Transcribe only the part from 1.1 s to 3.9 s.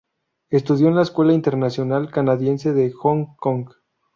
Internacional Canadiense de Hong Kong.